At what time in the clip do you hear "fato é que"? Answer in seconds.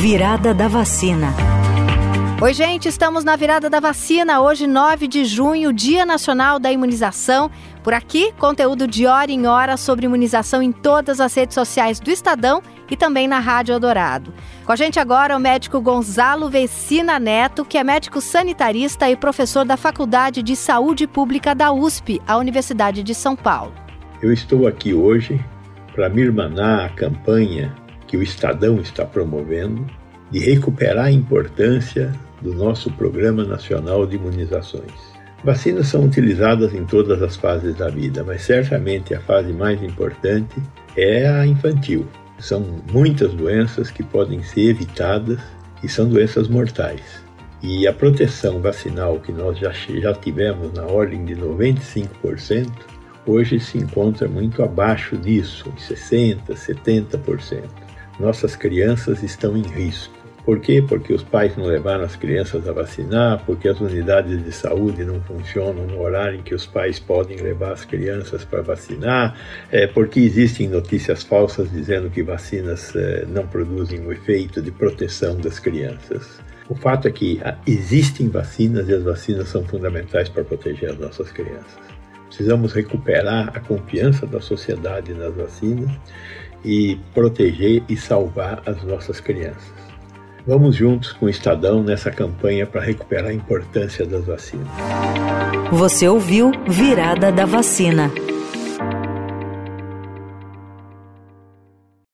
76.74-77.40